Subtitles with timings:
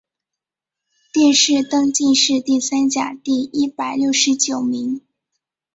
[1.13, 5.03] 殿试登进士第三甲第一百六十九名。